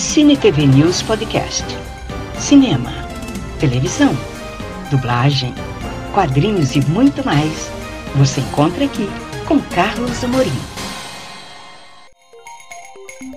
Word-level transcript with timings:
Cine 0.00 0.34
TV 0.34 0.66
News 0.66 1.02
Podcast. 1.02 1.62
Cinema, 2.38 2.90
televisão, 3.60 4.16
dublagem, 4.90 5.54
quadrinhos 6.14 6.74
e 6.74 6.80
muito 6.86 7.24
mais. 7.24 7.70
Você 8.16 8.40
encontra 8.40 8.86
aqui 8.86 9.06
com 9.46 9.60
Carlos 9.60 10.24
Amorim. 10.24 10.50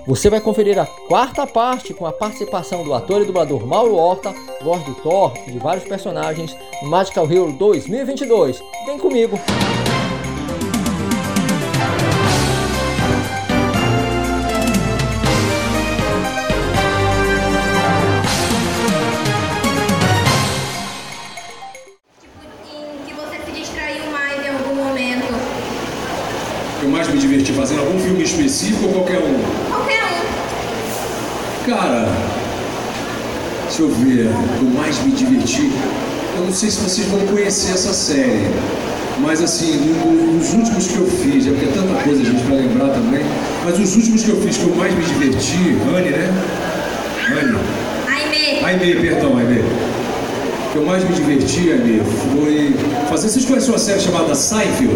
Você 0.06 0.30
vai 0.30 0.40
conferir 0.40 0.78
a 0.78 0.86
quarta 0.86 1.46
parte 1.46 1.92
com 1.92 2.06
a 2.06 2.12
participação 2.12 2.82
do 2.82 2.94
ator 2.94 3.20
e 3.20 3.26
dublador 3.26 3.64
Mauro 3.66 3.94
Horta, 3.94 4.34
voz 4.62 4.82
do 4.84 4.94
Thor 4.94 5.34
e 5.46 5.52
de 5.52 5.58
vários 5.58 5.84
personagens 5.84 6.56
Magical 6.82 7.30
Hero 7.30 7.52
2022. 7.52 8.58
Vem 8.86 8.98
comigo! 8.98 9.38
em 9.38 9.83
específico 28.24 28.86
ou 28.86 28.92
qualquer 28.92 29.18
um? 29.18 29.38
Qualquer 29.70 30.02
um. 30.04 31.70
Cara, 31.70 32.08
deixa 33.66 33.82
eu 33.82 33.88
ver, 33.90 34.26
o 34.28 34.58
que 34.58 34.64
eu 34.64 34.70
mais 34.70 34.98
me 35.02 35.12
diverti. 35.12 35.70
Eu 36.36 36.44
não 36.46 36.52
sei 36.52 36.70
se 36.70 36.78
vocês 36.80 37.06
vão 37.08 37.20
conhecer 37.26 37.72
essa 37.72 37.92
série, 37.92 38.48
mas 39.20 39.40
assim, 39.40 39.76
no- 39.76 40.34
nos 40.36 40.52
últimos 40.52 40.86
que 40.88 40.96
eu 40.96 41.06
fiz, 41.06 41.46
é 41.46 41.50
porque 41.50 41.66
é 41.66 41.68
tanta 41.72 42.02
coisa 42.02 42.22
a 42.22 42.24
gente 42.24 42.42
vai 42.44 42.58
lembrar 42.58 42.88
também, 42.92 43.24
mas 43.64 43.78
os 43.78 43.94
últimos 43.96 44.22
que 44.24 44.30
eu 44.30 44.40
fiz 44.42 44.56
que 44.56 44.64
eu 44.64 44.74
mais 44.74 44.92
me 44.94 45.04
diverti, 45.04 45.76
Anne, 45.96 46.10
né? 46.10 46.28
Anne. 47.40 47.58
Aimee. 48.08 48.64
Aimee, 48.64 48.94
perdão, 49.00 49.36
Aimee. 49.38 49.60
O 49.60 50.72
que 50.72 50.78
eu 50.78 50.84
mais 50.84 51.04
me 51.04 51.14
diverti, 51.14 51.70
Aimee, 51.70 52.02
foi 52.32 52.74
fazer. 53.08 53.28
Vocês 53.28 53.44
conhecem 53.44 53.70
uma 53.70 53.78
série 53.78 54.00
chamada 54.00 54.34
Seinfeld? 54.34 54.92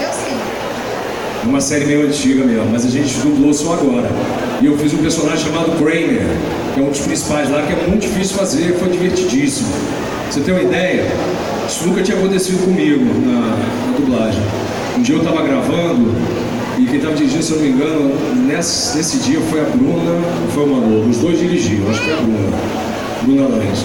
Eu 0.00 0.12
sim. 0.12 0.38
É 0.38 1.35
uma 1.48 1.60
série 1.60 1.84
meio 1.84 2.06
antiga 2.06 2.44
mesmo, 2.44 2.66
mas 2.70 2.84
a 2.84 2.88
gente 2.90 3.14
dublou 3.18 3.52
só 3.54 3.74
agora. 3.74 4.08
E 4.60 4.66
eu 4.66 4.76
fiz 4.78 4.92
um 4.94 4.98
personagem 4.98 5.44
chamado 5.46 5.72
Kramer, 5.78 6.22
que 6.74 6.80
é 6.80 6.82
um 6.82 6.90
dos 6.90 7.00
principais 7.00 7.50
lá, 7.50 7.62
que 7.62 7.72
é 7.72 7.86
muito 7.88 8.02
difícil 8.02 8.36
fazer, 8.36 8.74
foi 8.78 8.88
divertidíssimo. 8.88 9.68
Você 10.30 10.40
tem 10.40 10.54
uma 10.54 10.62
ideia? 10.62 11.04
Isso 11.68 11.86
nunca 11.86 12.02
tinha 12.02 12.16
acontecido 12.16 12.64
comigo 12.64 13.04
na, 13.26 13.40
na 13.90 13.96
dublagem. 13.98 14.40
Um 14.98 15.02
dia 15.02 15.14
eu 15.16 15.20
estava 15.22 15.42
gravando 15.42 16.10
e 16.78 16.84
quem 16.86 16.96
estava 16.96 17.14
dirigindo, 17.14 17.42
se 17.42 17.52
eu 17.52 17.56
não 17.58 17.64
me 17.64 17.70
engano, 17.70 18.14
nesse, 18.46 18.96
nesse 18.96 19.18
dia 19.18 19.40
foi 19.50 19.60
a 19.60 19.64
Bruna, 19.64 20.20
foi 20.54 20.64
o 20.64 20.66
Manolo, 20.66 21.08
os 21.08 21.18
dois 21.18 21.38
dirigiam, 21.38 21.88
acho 21.90 22.00
que 22.00 22.06
foi 22.06 22.14
a 22.14 22.22
Bruna, 22.22 22.56
Bruna 23.22 23.48
Lange. 23.56 23.84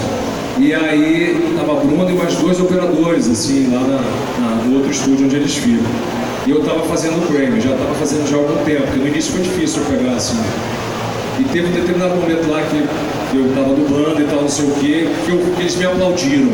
E 0.58 0.74
aí 0.74 1.54
tava 1.56 1.72
a 1.72 1.84
Bruna 1.84 2.10
e 2.10 2.14
mais 2.14 2.34
dois 2.36 2.60
operadores, 2.60 3.28
assim, 3.28 3.70
lá 3.72 3.80
na, 3.80 3.96
na- 4.40 4.62
no 4.64 4.76
outro 4.76 4.90
estúdio 4.90 5.24
onde 5.26 5.36
eles 5.36 5.54
ficam. 5.54 5.84
E 6.46 6.50
eu 6.50 6.58
estava 6.60 6.80
fazendo 6.82 7.18
o 7.22 7.26
Kramer, 7.28 7.60
já 7.60 7.70
estava 7.70 7.94
fazendo 7.94 8.28
já 8.28 8.36
há 8.36 8.40
algum 8.40 8.64
tempo, 8.64 8.82
porque 8.82 8.98
no 8.98 9.06
início 9.08 9.32
foi 9.32 9.42
difícil 9.42 9.82
eu 9.82 9.96
pegar 9.96 10.16
assim. 10.16 10.40
E 11.38 11.44
teve 11.44 11.68
um 11.68 11.72
determinado 11.72 12.16
momento 12.16 12.50
lá 12.50 12.60
que, 12.62 12.86
eu 13.34 13.46
estava 13.48 13.68
dublando 13.74 14.20
e 14.20 14.24
tal, 14.26 14.42
não 14.42 14.48
sei 14.48 14.66
o 14.66 14.72
quê, 14.74 15.08
que, 15.24 15.30
eu- 15.32 15.54
que 15.56 15.60
eles 15.62 15.76
me 15.76 15.86
aplaudiram. 15.86 16.50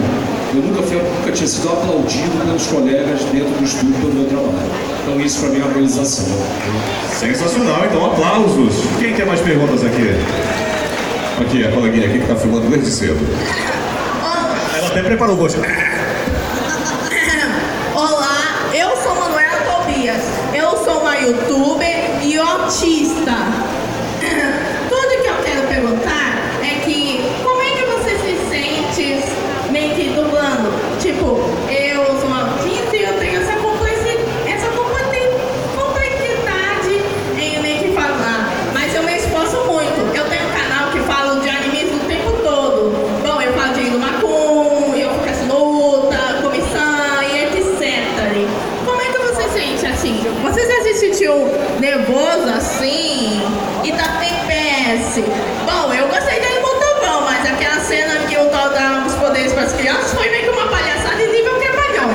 Eu 0.54 0.62
nunca, 0.62 0.82
fui, 0.82 0.96
nunca 0.96 1.32
tinha 1.32 1.48
sido 1.48 1.68
aplaudido 1.68 2.30
pelos 2.44 2.66
colegas 2.68 3.24
dentro 3.32 3.50
do 3.50 3.64
estúdio 3.64 3.94
pelo 3.94 4.12
meu 4.14 4.24
trabalho. 4.28 4.70
Então 5.02 5.20
isso 5.20 5.40
para 5.40 5.48
mim 5.50 5.60
é 5.60 5.64
uma 5.64 5.72
realização. 5.72 6.26
Sensacional, 7.18 7.84
então 7.86 8.06
aplausos. 8.06 8.74
Quem 9.00 9.12
tem 9.14 9.26
mais 9.26 9.40
perguntas 9.40 9.84
aqui? 9.84 10.14
Aqui, 11.40 11.64
a 11.64 11.72
coleguinha 11.72 12.06
aqui 12.08 12.20
que 12.20 12.26
tá 12.26 12.36
filmando 12.36 12.68
desde 12.68 12.90
cedo. 12.90 13.18
Ela 14.76 14.86
até 14.88 15.02
preparou 15.02 15.34
o 15.34 15.38
gosto. 15.38 15.58
Olá, 17.94 18.38
eu 18.72 18.96
sou 19.02 19.14
Manuela 19.16 19.60
Tobias. 19.66 20.22
Eu 20.54 20.76
sou 20.84 21.00
uma 21.00 21.16
youtuber 21.16 22.22
e 22.22 22.38
autista. 22.38 23.34
Tudo 24.88 25.22
que 25.22 25.28
eu 25.28 25.34
quero 25.44 25.66
perguntar 25.68 26.38
é 26.62 26.80
que 26.84 27.20
como 27.44 27.60
é 27.62 27.70
que 27.70 27.84
você 27.86 28.10
se 28.18 28.38
sente 28.50 29.24
meio 29.70 29.94
que 29.94 30.08
dublando? 30.10 30.72
Tipo, 31.00 31.40
eu 31.70 32.04
sou 32.18 32.26
uma 32.26 32.50
autista 32.52 32.96
e 32.96 33.02
eu 33.02 33.12
tenho 33.18 33.40
essa 33.40 33.52
complexi- 33.60 34.18
essa 34.46 34.66
complexi- 34.68 35.30
complexidade 35.76 37.02
em 37.38 37.60
meio 37.62 37.78
que 37.84 37.92
falar. 37.94 38.50
Mas 38.74 38.94
eu 38.94 39.02
me 39.02 39.16
esforço 39.16 39.56
muito. 39.66 40.16
Eu 40.16 40.24
tenho 40.28 40.44
um 40.46 40.52
canal 40.52 40.90
que 40.90 41.00
fala 41.00 41.40
de 41.40 41.48
animes 41.48 41.92
o 41.94 42.06
tempo 42.06 42.32
todo. 42.42 42.92
Bom, 43.26 43.40
eu 43.40 43.52
falo 43.54 43.74
de 43.74 43.80
Inumakun, 43.82 44.94
eu 44.96 45.10
faço 45.20 45.44
luta, 45.52 46.18
comissão 46.42 47.22
e 47.22 47.44
etc. 47.44 48.46
Como 48.84 49.00
é 49.00 49.04
que 49.06 49.18
você 49.18 49.48
sente 49.50 49.86
assim? 49.86 50.20
Você 50.42 50.66
já 50.66 50.82
se 50.82 50.94
sentiu 50.94 51.34
nervoso 51.78 52.48
assim? 52.56 53.42
E 53.84 53.92
tá 53.92 54.18
TPS? 54.20 55.22
Bom, 55.64 55.92
eu 55.94 56.08
gostei 56.08 56.40
dele 56.40 56.60
muito 56.60 57.00
bom, 57.00 57.20
mas 57.24 57.46
aquela 57.46 57.80
cena 57.80 58.14
que 58.28 58.36
o 58.36 58.46
tal 58.46 58.70
dá 58.70 59.04
os 59.06 59.14
poderes 59.14 59.52
para 59.52 59.62
as 59.64 59.72
crianças 59.72 60.12
foi 60.14 60.28
meio 60.30 60.44
que 60.44 60.50
uma 60.50 60.66
palhaçada 60.68 61.22
em 61.22 61.32
nível 61.32 61.54
trapalhão. 61.60 62.08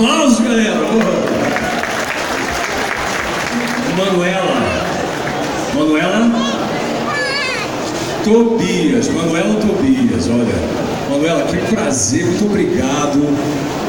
Aplausos, 0.00 0.40
galera! 0.40 0.80
Manuela. 3.98 4.62
Manuela? 5.74 6.30
Tobias, 8.24 9.08
Manuela 9.10 9.60
Tobias, 9.60 10.26
olha. 10.30 11.10
Manuela, 11.10 11.42
que 11.44 11.74
prazer, 11.74 12.24
muito 12.24 12.46
obrigado. 12.46 13.20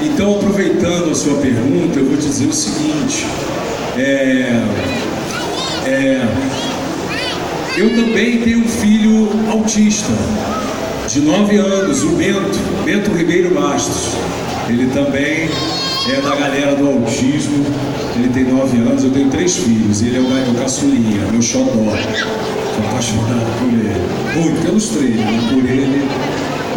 Então, 0.01 0.35
aproveitando 0.35 1.11
a 1.11 1.15
sua 1.15 1.37
pergunta, 1.37 1.99
eu 1.99 2.05
vou 2.05 2.17
dizer 2.17 2.47
o 2.47 2.53
seguinte. 2.53 3.25
É, 3.97 4.61
é, 5.85 6.27
eu 7.77 7.89
também 7.95 8.41
tenho 8.41 8.65
um 8.65 8.67
filho 8.67 9.29
autista, 9.49 10.11
de 11.07 11.21
9 11.21 11.55
anos, 11.55 12.03
o 12.03 12.09
Bento, 12.09 12.59
Bento 12.83 13.11
Ribeiro 13.11 13.55
Bastos. 13.55 14.17
Ele 14.67 14.91
também 14.93 15.49
é 16.09 16.21
da 16.21 16.35
galera 16.35 16.75
do 16.75 16.87
autismo, 16.87 17.63
ele 18.15 18.29
tem 18.33 18.43
9 18.45 18.77
anos, 18.77 19.03
eu 19.03 19.11
tenho 19.11 19.29
três 19.29 19.55
filhos, 19.57 20.01
ele 20.01 20.17
é 20.17 20.19
o 20.19 20.23
meu 20.29 20.53
caçulinha, 20.61 21.25
meu 21.31 21.41
xodó. 21.41 21.71
Sou 21.73 22.85
apaixonado 22.89 23.59
por 23.59 23.67
ele. 23.67 24.41
Muito 24.41 24.61
pelos 24.65 24.87
três, 24.89 25.15
né? 25.15 25.49
por 25.49 25.59
ele, 25.69 26.07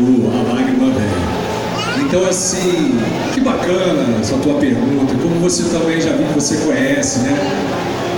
o, 0.00 0.30
a 0.30 0.52
lágrima 0.54 0.86
vem. 0.90 2.04
Então, 2.06 2.28
assim, 2.28 2.98
que 3.32 3.40
bacana 3.40 4.18
essa 4.20 4.36
tua 4.36 4.54
pergunta. 4.54 5.14
Como 5.22 5.36
você 5.40 5.62
também 5.64 6.00
já 6.00 6.10
vi 6.12 6.24
que 6.24 6.34
você 6.34 6.56
conhece, 6.58 7.20
né? 7.20 7.36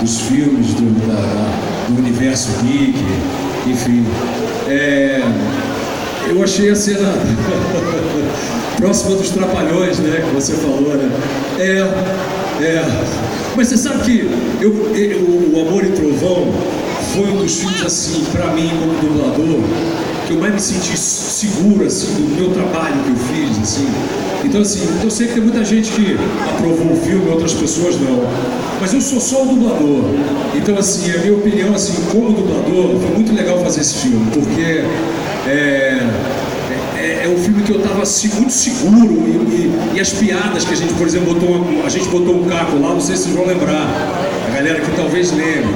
Dos 0.01 0.21
filmes 0.21 0.73
do, 0.73 1.07
da- 1.07 1.87
do 1.87 1.99
universo 1.99 2.49
geek, 2.63 2.97
enfim. 3.67 4.03
É, 4.67 5.21
eu 6.29 6.43
achei 6.43 6.69
a 6.69 6.75
cena 6.75 7.13
próxima 8.77 9.15
dos 9.15 9.29
Trapalhões, 9.29 9.99
né? 9.99 10.23
Que 10.27 10.35
você 10.35 10.53
falou, 10.53 10.93
né? 10.95 11.09
É, 11.59 12.63
é. 12.63 12.85
Mas 13.55 13.67
você 13.69 13.77
sabe 13.77 14.03
que 14.03 14.29
eu, 14.61 14.95
eu- 14.95 15.19
o 15.53 15.67
Amor 15.67 15.83
e 15.83 15.89
Trovão 15.89 16.47
foi 17.13 17.23
um 17.31 17.37
dos 17.37 17.55
filmes, 17.59 17.83
assim, 17.83 18.23
pra 18.31 18.47
mim, 18.53 18.69
como 18.79 18.93
dublador, 19.01 19.61
que 20.27 20.33
eu 20.33 20.39
mais 20.39 20.53
me 20.53 20.59
senti 20.59 20.95
seguro, 20.97 21.85
assim, 21.85 22.13
do 22.13 22.35
meu 22.39 22.51
trabalho 22.51 22.95
que 23.03 23.09
eu 23.09 23.15
fiz, 23.15 23.57
assim. 23.61 23.87
Então, 24.45 24.61
assim, 24.61 24.87
eu 25.03 25.09
sei 25.09 25.27
que 25.27 25.33
tem 25.33 25.43
muita 25.43 25.65
gente 25.65 25.89
que 25.91 26.15
aprovou 26.49 26.93
o 26.93 26.95
filme, 26.97 27.29
outras 27.31 27.53
pessoas 27.53 27.95
não. 27.99 28.23
Mas 28.79 28.93
eu 28.93 29.01
sou 29.01 29.19
só 29.19 29.41
o 29.41 29.45
dublador. 29.47 30.03
Então, 30.55 30.77
assim, 30.77 31.11
a 31.11 31.17
minha 31.17 31.33
opinião, 31.33 31.73
assim, 31.73 31.93
como 32.11 32.31
dublador, 32.31 32.99
foi 32.99 33.15
muito 33.15 33.33
legal 33.33 33.59
fazer 33.63 33.81
esse 33.81 33.95
filme, 33.95 34.27
porque 34.31 34.83
é, 35.49 35.99
é, 36.97 37.21
é 37.25 37.29
um 37.35 37.37
filme 37.41 37.56
que 37.67 37.73
eu 37.73 37.77
estava 37.79 38.03
muito 38.39 38.53
seguro 38.53 39.13
e, 39.27 39.29
e- 39.29 39.91
e 39.95 39.99
as 39.99 40.09
piadas 40.11 40.63
que 40.63 40.73
a 40.73 40.77
gente, 40.77 40.93
por 40.93 41.05
exemplo, 41.05 41.33
botou, 41.33 41.49
uma- 41.57 41.85
a 41.85 41.89
gente 41.89 42.07
botou 42.07 42.35
um 42.41 42.45
caco 42.45 42.77
lá, 42.79 42.89
não 42.93 43.01
sei 43.01 43.15
se 43.17 43.23
vocês 43.23 43.35
vão 43.35 43.45
lembrar, 43.45 43.87
a 44.47 44.55
galera 44.55 44.79
que 44.79 44.89
talvez 44.95 45.31
lembre. 45.31 45.67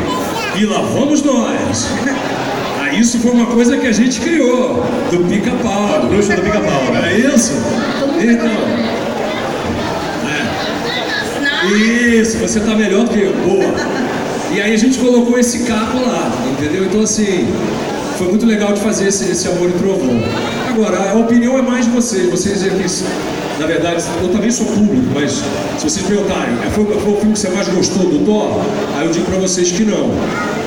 E 0.58 0.66
lá 0.66 0.82
vamos 0.82 1.22
nós! 1.24 1.88
Ah, 2.84 2.94
Isso 2.94 3.20
foi 3.20 3.32
uma 3.32 3.46
coisa 3.46 3.78
que 3.78 3.88
a 3.88 3.92
gente 3.92 4.20
criou, 4.20 4.84
do 5.12 5.20
pica-pau. 5.30 6.02
Do 6.02 6.08
bruxo 6.08 6.30
do 6.34 6.42
pica-pau, 6.42 6.84
né? 6.92 7.14
É 7.14 7.18
isso? 7.36 7.54
Então. 8.20 8.52
É. 10.28 11.68
Isso, 12.20 12.38
você 12.38 12.60
tá 12.60 12.76
melhor 12.76 13.04
do 13.06 13.10
que 13.12 13.20
eu. 13.22 13.34
Boa. 13.46 13.74
E 14.54 14.60
aí 14.62 14.74
a 14.74 14.78
gente 14.78 14.98
colocou 15.00 15.38
esse 15.40 15.60
capo 15.64 15.98
lá, 16.02 16.32
entendeu? 16.52 16.86
Então 16.86 17.02
assim, 17.02 17.48
foi 18.18 18.28
muito 18.28 18.46
legal 18.46 18.74
de 18.74 18.82
fazer 18.82 19.08
esse, 19.08 19.32
esse 19.32 19.48
amor 19.48 19.70
e 19.70 19.74
trovão. 19.74 20.20
Agora, 20.72 21.12
a 21.12 21.16
opinião 21.16 21.58
é 21.58 21.62
mais 21.62 21.86
de 21.86 21.92
vocês. 21.92 22.30
Vocês 22.30 22.64
que 22.64 22.72
na 23.60 23.68
verdade, 23.68 24.04
eu 24.24 24.30
também 24.30 24.50
sou 24.50 24.66
público, 24.66 25.06
mas 25.14 25.34
se 25.78 25.84
vocês 25.84 26.04
perguntarem, 26.04 26.56
é, 26.66 26.70
foi, 26.72 26.86
foi 26.86 27.14
o 27.14 27.18
filme 27.18 27.34
que 27.34 27.40
você 27.40 27.50
mais 27.50 27.68
gostou 27.68 28.06
do 28.10 28.26
Thor? 28.26 28.60
Aí 28.98 29.06
eu 29.06 29.12
digo 29.12 29.26
para 29.26 29.38
vocês 29.38 29.72
que 29.72 29.84
não. 29.84 30.10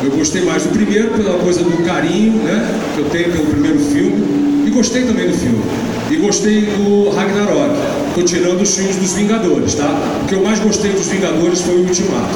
Eu 0.04 0.12
gostei 0.12 0.44
mais 0.44 0.62
do 0.62 0.68
primeiro, 0.68 1.08
pela 1.08 1.36
coisa 1.38 1.64
do 1.64 1.84
carinho 1.84 2.34
né, 2.44 2.80
que 2.94 3.00
eu 3.00 3.10
tenho 3.10 3.32
pelo 3.32 3.46
primeiro 3.46 3.80
filme, 3.80 4.64
e 4.64 4.70
gostei 4.70 5.02
também 5.04 5.26
do 5.26 5.36
filme. 5.36 5.60
E 6.08 6.16
gostei 6.16 6.60
do 6.60 7.10
Ragnarok. 7.10 7.74
Estou 8.08 8.22
tirando 8.22 8.60
os 8.60 8.76
filmes 8.76 8.94
dos 8.94 9.12
Vingadores, 9.14 9.74
tá? 9.74 9.90
O 10.22 10.28
que 10.28 10.34
eu 10.34 10.44
mais 10.44 10.60
gostei 10.60 10.92
dos 10.92 11.08
Vingadores 11.08 11.62
foi 11.62 11.74
o 11.74 11.80
Ultimato. 11.88 12.34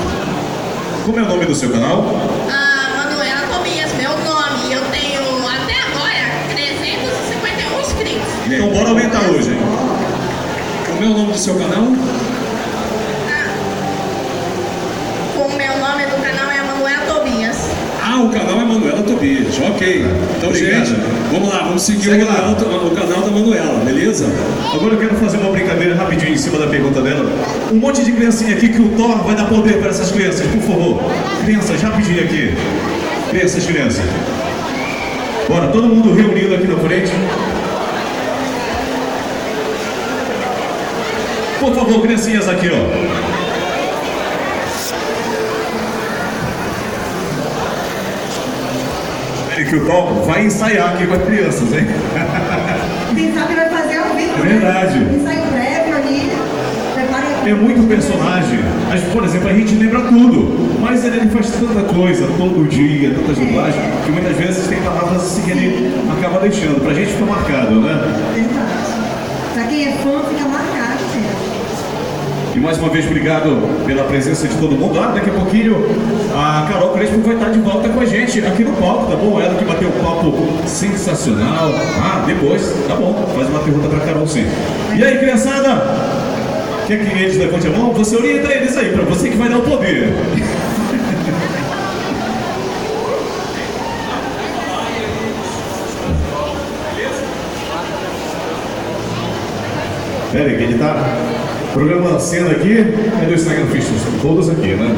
Como 1.04 1.20
é 1.20 1.22
o 1.22 1.28
nome 1.28 1.46
do 1.46 1.54
seu 1.54 1.70
canal? 1.70 2.04
Ah, 2.50 3.04
Manuela 3.04 3.46
Tobias, 3.46 3.92
meu 3.94 4.10
nome. 4.10 4.72
Eu 4.72 4.82
tenho 4.90 5.22
até 5.46 5.78
agora 5.86 6.52
351 6.52 7.80
inscritos. 7.80 8.28
Então 8.46 8.66
bora 8.78 8.90
aumentar 8.90 9.28
hoje, 9.30 9.50
hein? 9.50 9.58
Como 10.86 11.04
é 11.04 11.06
o 11.06 11.18
nome 11.18 11.32
do 11.32 11.38
seu 11.38 11.54
canal? 11.56 11.82
O 15.36 15.48
meu 15.56 15.78
nome 15.78 16.06
do 16.06 16.22
canal 16.22 16.50
é 16.50 16.62
Manuela 16.62 17.04
Tobias. 17.06 17.70
Ah, 18.00 18.22
o 18.22 18.28
canal 18.30 18.60
é 18.60 18.64
Manuela 18.64 19.02
Tobias. 19.02 19.58
Ok. 19.58 20.06
Então, 20.36 20.50
Obrigado. 20.50 20.86
gente, 20.86 21.00
vamos 21.32 21.52
lá, 21.52 21.64
vamos 21.64 21.82
seguir 21.82 22.08
o, 22.08 22.24
lá. 22.24 22.24
canal, 22.24 22.52
o 22.86 22.90
canal 22.94 23.22
da 23.22 23.30
Manuela, 23.32 23.84
beleza? 23.84 24.26
Agora 24.72 24.94
eu 24.94 24.98
quero 25.00 25.16
fazer 25.16 25.38
uma 25.38 25.50
brincadeira 25.50 25.96
rapidinho 25.96 26.34
em 26.34 26.38
cima 26.38 26.58
da 26.58 26.68
pergunta 26.68 27.02
dela. 27.02 27.28
Um 27.72 27.76
monte 27.76 28.04
de 28.04 28.12
criancinha 28.12 28.54
aqui 28.54 28.68
que 28.68 28.80
o 28.80 28.90
Thor 28.90 29.24
vai 29.24 29.34
dar 29.34 29.46
poder 29.46 29.80
para 29.80 29.90
essas 29.90 30.12
crianças, 30.12 30.46
por 30.46 30.62
favor. 30.62 31.02
Crianças, 31.44 31.82
rapidinho 31.82 32.22
aqui. 32.22 32.54
Crianças, 33.30 33.66
crianças. 33.66 34.04
Bora, 35.48 35.66
todo 35.68 35.88
mundo 35.88 36.14
reunido 36.14 36.54
aqui 36.54 36.66
na 36.68 36.76
frente. 36.76 37.10
Por 41.60 41.74
favor, 41.74 42.02
criancinhas 42.02 42.48
aqui, 42.48 42.68
ó. 42.70 43.28
Que 49.68 49.76
o 49.76 49.84
Thor 49.84 50.24
vai 50.24 50.46
ensaiar 50.46 50.94
aqui 50.94 51.06
com 51.06 51.14
as 51.14 51.22
crianças, 51.24 51.72
hein? 51.74 51.86
Quem 53.14 53.34
sabe 53.34 53.54
vai 53.54 53.68
fazer 53.68 53.98
ao 53.98 54.14
vivo. 54.14 54.32
É 54.42 54.48
verdade. 54.48 54.98
Né? 54.98 55.16
Ensaio 55.18 55.42
prévio 55.52 55.96
ali. 55.96 56.32
É 57.46 57.54
muito 57.54 57.86
personagem. 57.86 58.60
Mas, 58.88 59.02
por 59.12 59.24
exemplo, 59.24 59.48
a 59.48 59.52
gente 59.52 59.74
lembra 59.74 60.00
tudo. 60.00 60.78
Mas 60.80 61.04
ele, 61.04 61.28
faz 61.28 61.50
tanta 61.50 61.82
coisa 61.92 62.26
todo 62.38 62.66
dia, 62.66 63.10
tantas 63.10 63.36
dublagens, 63.36 63.84
que 64.06 64.10
muitas 64.10 64.36
vezes 64.36 64.66
tem 64.68 64.80
palavras 64.80 65.22
assim 65.22 65.42
que 65.42 65.50
ele 65.50 65.92
acaba 66.16 66.40
deixando. 66.40 66.80
Pra 66.80 66.94
gente 66.94 67.12
fica 67.12 67.26
marcado, 67.26 67.74
né? 67.80 68.00
Verdade. 68.34 69.52
Pra 69.52 69.64
quem 69.64 69.86
é 69.86 69.92
fã, 69.92 70.22
fica 70.30 70.48
marcado. 70.48 70.67
E 72.58 72.60
mais 72.60 72.76
uma 72.76 72.88
vez, 72.88 73.06
obrigado 73.06 73.56
pela 73.86 74.02
presença 74.02 74.48
de 74.48 74.56
todo 74.56 74.72
mundo. 74.72 74.98
Ah, 74.98 75.12
daqui 75.14 75.30
a 75.30 75.32
pouquinho 75.32 75.76
a 76.34 76.66
Carol 76.68 76.88
Crespo 76.88 77.20
vai 77.20 77.36
estar 77.36 77.50
de 77.50 77.60
volta 77.60 77.88
com 77.88 78.00
a 78.00 78.04
gente 78.04 78.44
aqui 78.44 78.64
no 78.64 78.72
palco, 78.72 79.08
tá 79.08 79.16
bom? 79.16 79.40
Ela 79.40 79.54
que 79.54 79.64
bateu 79.64 79.88
um 79.88 80.02
papo 80.02 80.34
sensacional. 80.66 81.70
Ah, 82.02 82.24
depois, 82.26 82.74
tá 82.88 82.96
bom, 82.96 83.14
faz 83.36 83.48
uma 83.48 83.60
pergunta 83.60 83.86
pra 83.86 84.00
Carol 84.00 84.26
sim. 84.26 84.44
E 84.96 85.04
aí, 85.04 85.18
criançada? 85.18 85.84
Quer 86.88 86.98
que 86.98 87.16
eles 87.16 87.38
levantem 87.38 87.72
a 87.72 87.78
mão? 87.78 87.92
Você 87.92 88.16
orienta 88.16 88.52
eles 88.52 88.76
aí, 88.76 88.90
pra 88.90 89.04
você 89.04 89.28
que 89.28 89.36
vai 89.36 89.48
dar 89.48 89.58
o 89.58 89.62
poder. 89.62 90.08
Pera 100.32 100.44
aí, 100.44 100.56
que 100.56 100.62
ele 100.64 100.76
tá 100.76 101.37
programando 101.78 102.20
cena 102.20 102.50
aqui. 102.50 102.78
É 103.22 103.26
do 103.26 103.34
Instagram 103.34 103.66
estão 103.78 104.18
todos 104.20 104.50
aqui, 104.50 104.74
né? 104.74 104.96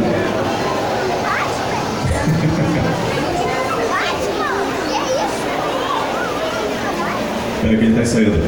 Pera 7.62 7.76
que 7.76 7.84
ele 7.84 7.94
tá 7.94 8.04
saindo. 8.04 8.40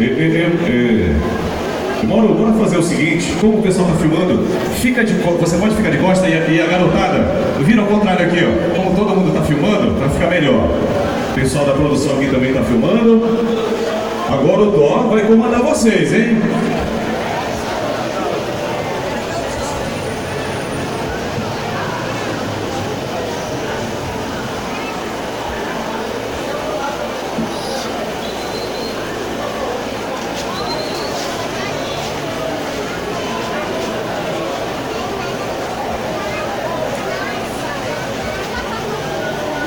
E, 0.00 0.04
e, 0.04 1.16
e, 2.02 2.06
Mauro, 2.06 2.34
bora 2.34 2.52
fazer 2.54 2.78
o 2.78 2.82
seguinte, 2.82 3.32
como 3.40 3.58
o 3.58 3.62
pessoal 3.62 3.86
tá 3.88 3.94
filmando, 3.94 4.44
fica 4.74 5.04
de 5.04 5.12
você 5.14 5.56
pode 5.58 5.76
ficar 5.76 5.90
de 5.90 5.98
costa 5.98 6.26
e 6.26 6.32
a, 6.32 6.46
e 6.48 6.60
a 6.60 6.66
garotada 6.66 7.18
vira 7.60 7.82
ao 7.82 7.86
contrário 7.86 8.26
aqui, 8.26 8.38
ó. 8.42 8.76
Como 8.76 8.96
todo 8.96 9.14
mundo 9.14 9.32
tá 9.32 9.42
filmando, 9.42 9.94
pra 9.94 10.08
ficar 10.08 10.28
melhor. 10.28 10.68
O 11.30 11.34
pessoal 11.34 11.64
da 11.66 11.72
produção 11.74 12.16
aqui 12.16 12.26
também 12.26 12.52
tá 12.52 12.62
filmando. 12.62 13.22
Agora 14.28 14.62
o 14.62 14.72
Thor 14.72 15.08
vai 15.08 15.22
comandar 15.22 15.62
vocês, 15.62 16.12
hein? 16.12 16.38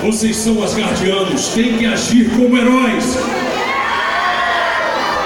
Vocês 0.04 0.36
são 0.36 0.62
asgardianos, 0.62 1.48
têm 1.56 1.78
que 1.78 1.86
agir 1.86 2.30
como 2.32 2.58
heróis. 2.58 3.18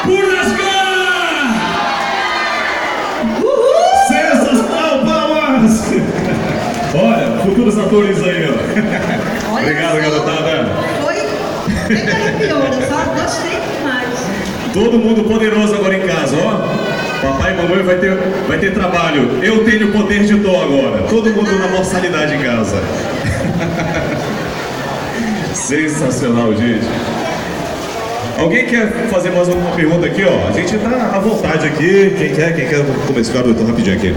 Por 0.06 0.24
Asgard! 0.24 1.58
Sensacional, 4.08 5.00
palmas! 5.04 5.82
Olha, 6.94 7.42
futuros 7.44 7.80
atores 7.80 8.22
aí, 8.22 8.48
ó. 8.48 9.52
Olha 9.52 9.62
Obrigado, 9.64 10.00
garotada. 10.00 10.70
Foi 11.02 11.16
bem 11.96 12.10
arrepiou, 12.12 12.62
só 12.88 13.14
gostei 13.20 13.60
demais. 13.60 14.14
Todo 14.76 15.00
mundo 15.00 15.24
poderoso 15.24 15.74
agora 15.74 15.98
em 15.98 16.08
casa, 16.08 16.36
ó. 16.38 17.28
Papai 17.28 17.54
e 17.54 17.58
mamãe 17.58 17.84
vai 17.84 17.96
ter, 17.96 18.16
vai 18.48 18.60
ter 18.60 18.76
trabalho. 18.76 19.40
Eu 19.42 19.66
tenho 19.66 19.90
o 19.90 19.92
poder 19.92 20.24
de 20.24 20.38
Thor 20.40 20.64
agora. 20.64 21.02
Todo 21.10 21.32
mundo 21.32 21.52
na 21.58 21.68
morsalidade 21.70 22.36
em 22.36 22.44
casa. 22.44 22.80
Sensacional, 25.68 26.56
gente. 26.56 26.88
Alguém 28.40 28.66
quer 28.68 28.90
fazer 29.10 29.32
mais 29.32 29.50
alguma 29.50 29.72
pergunta 29.72 30.06
aqui, 30.06 30.24
ó? 30.24 30.48
A 30.48 30.52
gente 30.54 30.78
tá 30.78 31.12
à 31.14 31.20
vontade 31.20 31.68
aqui. 31.68 32.16
Quem 32.18 32.34
quer? 32.34 32.56
Quem 32.56 32.70
quer 32.70 32.86
começar? 33.06 33.34
Garoto, 33.34 33.66
rapidinho 33.66 33.98
aqui. 33.98 34.16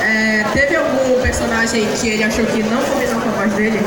É, 0.00 0.44
teve 0.52 0.76
algum 0.76 1.20
personagem 1.20 1.84
que 2.00 2.10
ele 2.10 2.22
achou 2.22 2.44
que 2.46 2.62
não 2.62 2.80
combinou 2.80 3.20
com 3.20 3.28
a 3.28 3.32
voz 3.32 3.52
dele? 3.54 3.80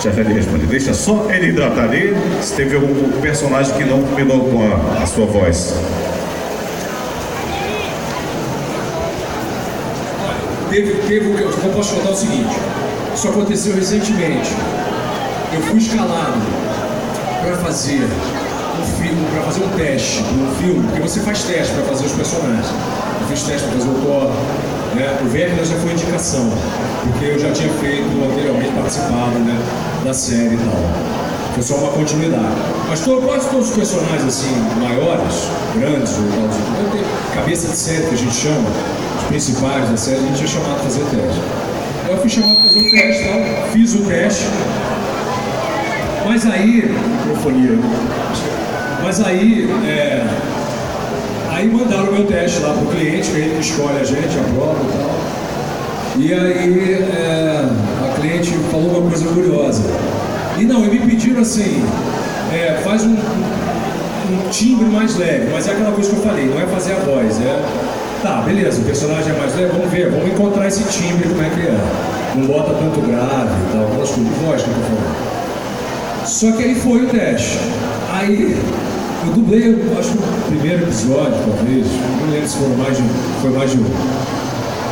Já 0.00 0.12
já 0.12 0.20
ele 0.20 0.34
responde. 0.34 0.66
Deixa 0.66 0.94
só 0.94 1.26
ele 1.28 1.48
hidratar 1.48 1.82
ali. 1.82 2.16
Se 2.40 2.54
teve 2.54 2.76
algum 2.76 3.20
personagem 3.20 3.74
que 3.74 3.84
não 3.84 4.04
combinou 4.04 4.38
com 4.44 4.62
a, 4.62 5.02
a 5.02 5.06
sua 5.06 5.26
voz. 5.26 5.74
Teve, 10.70 10.92
teve 11.08 11.28
o 11.28 11.36
que 11.36 11.42
eu 11.42 11.50
eu 11.50 11.72
posso 11.74 11.96
contar 11.96 12.10
o 12.10 12.16
seguinte. 12.16 12.81
Isso 13.14 13.28
aconteceu 13.28 13.74
recentemente. 13.74 14.50
Eu 15.52 15.60
fui 15.62 15.78
escalado 15.78 16.40
para 17.42 17.56
fazer 17.58 18.08
um 18.80 18.84
filme, 18.98 19.26
para 19.32 19.42
fazer 19.42 19.64
um 19.64 19.68
teste 19.76 20.22
de 20.22 20.40
um 20.40 20.54
filme, 20.56 20.82
porque 20.88 21.02
você 21.02 21.20
faz 21.20 21.42
teste 21.44 21.74
para 21.74 21.84
fazer 21.84 22.06
os 22.06 22.12
personagens. 22.12 22.66
Eu 23.20 23.26
fiz 23.28 23.42
teste 23.42 23.68
para 23.68 23.78
fazer 23.78 23.90
o 23.90 23.94
Thor, 23.94 24.30
né? 24.94 25.18
O 25.20 25.24
Wagner 25.26 25.64
já 25.64 25.76
foi 25.76 25.92
indicação, 25.92 26.50
porque 27.02 27.24
eu 27.26 27.38
já 27.38 27.52
tinha 27.52 27.68
feito 27.74 28.08
anteriormente 28.24 28.72
participado 28.72 29.38
né, 29.40 29.60
da 30.04 30.14
série 30.14 30.54
e 30.54 30.58
tal. 30.58 31.22
Foi 31.52 31.62
só 31.62 31.74
uma 31.74 31.92
continuidade. 31.92 32.56
Mas 32.88 33.02
quase 33.02 33.48
todos 33.50 33.68
os 33.68 33.76
personagens 33.76 34.24
assim, 34.24 34.54
maiores, 34.80 35.48
grandes, 35.74 36.16
ou 36.16 36.24
tal, 36.48 37.34
cabeça 37.34 37.68
de 37.68 37.76
série 37.76 38.06
que 38.06 38.14
a 38.14 38.18
gente 38.18 38.34
chama, 38.34 38.70
os 39.18 39.24
principais 39.24 39.88
da 39.90 39.96
série, 39.98 40.16
a 40.16 40.26
gente 40.28 40.44
é 40.44 40.46
chamado 40.46 40.76
para 40.76 40.84
fazer 40.84 41.04
teste. 41.04 41.40
Eu 42.08 42.18
fui 42.18 42.28
chamado 42.28 42.51
tal, 42.92 43.70
fiz 43.72 43.94
o 43.94 44.04
teste, 44.04 44.44
mas 46.26 46.44
aí, 46.46 46.94
microfonia, 47.24 47.78
mas 49.02 49.20
aí, 49.20 49.66
é, 49.86 50.26
aí 51.50 51.68
mandaram 51.68 52.10
o 52.10 52.12
meu 52.12 52.26
teste 52.26 52.60
lá 52.60 52.74
pro 52.74 52.86
cliente, 52.94 53.30
que 53.30 53.38
ele 53.38 53.60
escolhe 53.60 53.98
a 53.98 54.04
gente, 54.04 54.38
aprova 54.38 54.78
e 54.82 54.92
tal. 54.92 55.22
E 56.18 56.34
aí 56.34 56.92
é, 57.16 57.64
a 58.04 58.14
cliente 58.20 58.50
falou 58.70 58.90
uma 58.90 59.10
coisa 59.10 59.26
curiosa. 59.26 59.82
E 60.58 60.64
não, 60.64 60.84
e 60.84 60.90
me 60.90 60.98
pediram 60.98 61.40
assim, 61.40 61.82
é, 62.52 62.78
faz 62.84 63.04
um, 63.04 63.14
um 63.14 64.48
timbre 64.50 64.84
mais 64.90 65.16
leve, 65.16 65.48
mas 65.50 65.66
é 65.66 65.72
aquela 65.72 65.92
coisa 65.92 66.10
que 66.10 66.16
eu 66.16 66.22
falei, 66.22 66.44
não 66.44 66.60
é 66.60 66.66
fazer 66.66 66.92
a 66.92 66.96
voz, 66.96 67.40
é. 67.40 68.01
Tá, 68.22 68.40
beleza, 68.42 68.80
o 68.80 68.84
personagem 68.84 69.34
é 69.34 69.38
mais 69.38 69.56
leve, 69.56 69.72
vamos 69.72 69.90
ver, 69.90 70.10
vamos 70.10 70.28
encontrar 70.28 70.68
esse 70.68 70.84
timbre 70.84 71.28
como 71.28 71.42
é 71.42 71.50
que 71.50 71.60
é. 71.60 71.78
Não 72.36 72.46
bota 72.46 72.72
tanto 72.74 73.00
grave 73.00 73.50
e 73.50 73.72
tal, 73.72 73.86
aquelas 73.86 74.10
coisas 74.10 74.32
de 74.32 74.44
voz 74.44 74.62
que 74.62 74.70
eu. 74.70 76.26
Só 76.26 76.52
que 76.52 76.62
aí 76.62 76.74
foi 76.76 77.04
o 77.04 77.08
teste. 77.08 77.58
Aí 78.12 78.56
Eu 79.24 79.32
dublei, 79.34 79.76
acho 79.98 80.10
que 80.10 80.18
o 80.18 80.46
primeiro 80.48 80.82
episódio, 80.82 81.34
talvez. 81.46 81.86
Não 82.20 82.30
lembro 82.30 82.48
se 82.48 82.56
foram 82.56 82.76
mais 82.76 82.96
de, 82.96 83.02
foi 83.40 83.50
mais 83.50 83.70
de 83.70 83.78
um. 83.78 83.84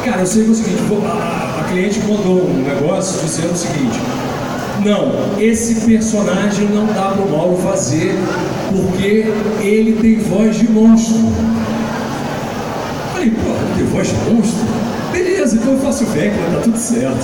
Cara, 0.05 0.21
eu 0.21 0.27
sei 0.27 0.47
é 0.47 0.49
o 0.49 0.55
seguinte, 0.55 0.83
a, 1.05 1.61
a 1.61 1.65
cliente 1.71 2.01
mandou 2.01 2.49
um 2.49 2.63
negócio 2.63 3.21
dizendo 3.23 3.53
o 3.53 3.57
seguinte. 3.57 3.99
Não, 4.85 5.41
esse 5.41 5.87
personagem 5.87 6.69
não 6.69 6.87
dá 6.87 7.13
pro 7.15 7.29
Mauro 7.29 7.57
fazer 7.59 8.17
porque 8.71 9.33
ele 9.61 9.99
tem 10.01 10.19
voz 10.19 10.57
de 10.57 10.71
monstro. 10.71 11.17
Voz 13.91 14.13
monstro? 14.13 14.65
Beleza, 15.13 15.57
então 15.57 15.73
eu 15.73 15.81
faço 15.81 16.07
Vecna, 16.07 16.47
tá 16.55 16.61
tudo 16.63 16.79
certo. 16.79 17.19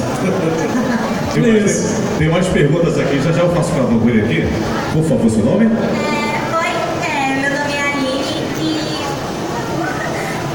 Tem 1.33 1.43
mais, 1.53 2.01
tem 2.19 2.29
mais 2.29 2.49
perguntas 2.49 2.99
aqui, 2.99 3.21
já 3.23 3.31
já 3.33 3.43
eu 3.43 3.55
faço 3.55 3.71
para 3.73 3.85
ele 4.11 4.21
aqui. 4.23 4.43
Por 4.93 5.05
favor, 5.05 5.31
seu 5.31 5.45
nome? 5.45 5.67
É, 5.67 6.57
oi, 6.59 6.71
é, 7.07 7.41
meu 7.41 7.51
nome 7.57 7.73
é 7.73 7.83
Aline 7.93 8.43
e 8.59 8.79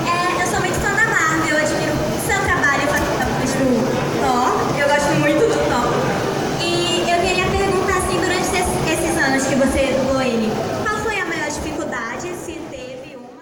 é, 0.05 0.43
eu 0.43 0.47
sou 0.47 0.59
muito 0.59 0.75
fã 0.81 0.89
da 0.89 1.07
Marvel, 1.07 1.55
eu 1.55 1.63
admiro 1.63 1.93
o 1.93 2.19
seu 2.27 2.39
trabalho, 2.43 2.81
eu 2.83 2.89
faço 2.89 3.09
papéis 3.17 3.51
do 3.53 3.65
Thor, 4.19 4.51
eu 4.77 4.87
gosto 4.87 5.11
muito 5.19 5.43
do 5.47 5.55
Thor. 5.69 5.93
E 6.61 7.09
eu 7.09 7.19
queria 7.21 7.45
perguntar 7.45 7.97
assim, 7.99 8.19
durante 8.19 8.51
esses, 8.51 8.99
esses 8.99 9.17
anos 9.17 9.45
que 9.45 9.55
você 9.55 9.95
dublou 9.97 10.21
ele, 10.21 10.51
qual 10.83 10.97
foi 10.99 11.17
a 11.19 11.25
maior 11.25 11.47
dificuldade, 11.49 12.27
se 12.45 12.59
teve 12.69 13.15
uma? 13.15 13.41